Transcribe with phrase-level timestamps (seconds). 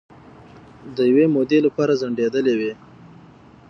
[0.95, 2.71] د یوې مودې لپاره ځنډیدېلې وې